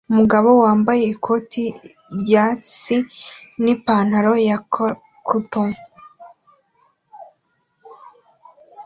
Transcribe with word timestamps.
Umugabo 0.11 0.49
wambaye 0.63 1.03
ikoti 1.13 1.63
ryatsi 2.21 2.95
n 3.63 3.65
ipantaro 3.73 4.33
ya 4.47 4.57
cotoon 5.27 5.71